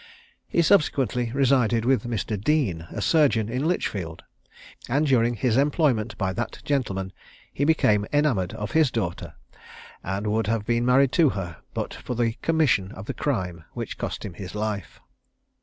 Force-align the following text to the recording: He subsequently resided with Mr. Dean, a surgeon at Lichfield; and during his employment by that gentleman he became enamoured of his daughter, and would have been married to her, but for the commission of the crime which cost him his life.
He 0.47 0.63
subsequently 0.63 1.31
resided 1.31 1.85
with 1.85 2.09
Mr. 2.09 2.35
Dean, 2.35 2.87
a 2.89 3.03
surgeon 3.03 3.51
at 3.51 3.61
Lichfield; 3.61 4.23
and 4.89 5.05
during 5.05 5.35
his 5.35 5.57
employment 5.57 6.17
by 6.17 6.33
that 6.33 6.57
gentleman 6.65 7.13
he 7.53 7.65
became 7.65 8.07
enamoured 8.11 8.51
of 8.53 8.71
his 8.71 8.89
daughter, 8.89 9.35
and 10.03 10.25
would 10.25 10.47
have 10.47 10.65
been 10.65 10.87
married 10.87 11.11
to 11.11 11.29
her, 11.37 11.57
but 11.75 11.93
for 11.93 12.15
the 12.15 12.33
commission 12.41 12.91
of 12.93 13.05
the 13.05 13.13
crime 13.13 13.63
which 13.73 13.99
cost 13.99 14.25
him 14.25 14.33
his 14.33 14.55
life. 14.55 14.99